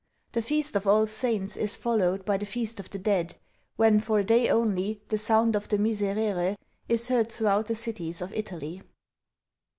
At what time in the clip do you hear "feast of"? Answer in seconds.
0.41-0.87, 2.47-2.89